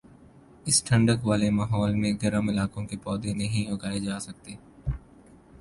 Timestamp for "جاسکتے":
3.99-4.55